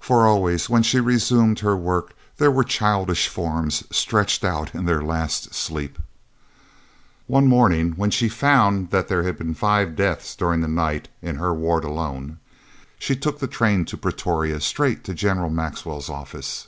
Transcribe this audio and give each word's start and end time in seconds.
For 0.00 0.26
always, 0.26 0.68
when 0.68 0.82
she 0.82 0.98
resumed 0.98 1.60
her 1.60 1.76
work, 1.76 2.16
there 2.38 2.50
were 2.50 2.64
childish 2.64 3.28
forms 3.28 3.84
stretched 3.92 4.42
out 4.42 4.74
in 4.74 4.84
their 4.84 5.00
last 5.00 5.54
sleep. 5.54 5.96
One 7.28 7.46
morning, 7.46 7.92
when 7.92 8.10
she 8.10 8.28
found 8.28 8.90
that 8.90 9.06
there 9.06 9.22
had 9.22 9.38
been 9.38 9.54
five 9.54 9.94
deaths 9.94 10.34
during 10.34 10.60
the 10.60 10.66
night, 10.66 11.06
in 11.22 11.36
her 11.36 11.54
ward 11.54 11.84
alone, 11.84 12.40
she 12.98 13.14
took 13.14 13.38
the 13.38 13.46
train 13.46 13.84
to 13.84 13.96
Pretoria, 13.96 14.60
straight 14.60 15.04
to 15.04 15.14
General 15.14 15.50
Maxwell's 15.50 16.10
office. 16.10 16.66